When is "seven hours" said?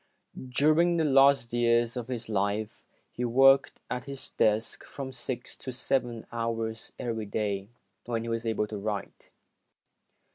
5.71-6.91